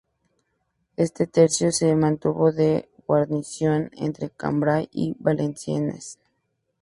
[0.97, 6.17] Este tercio se mantuvo de guarnición entre Cambrai y Valenciennes.